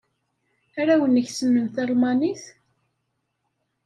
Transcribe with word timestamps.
Arraw-nnek 0.79 1.27
ssnen 1.31 1.65
talmanit? 1.75 2.43